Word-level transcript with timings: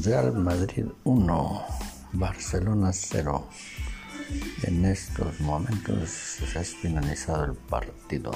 Real 0.00 0.32
Madrid 0.32 0.86
1, 1.04 1.64
Barcelona 2.14 2.92
0. 2.94 3.46
En 4.62 4.86
estos 4.86 5.38
momentos 5.40 6.08
se 6.08 6.58
ha 6.58 6.62
finalizado 6.62 7.44
el 7.44 7.52
partido. 7.52 8.30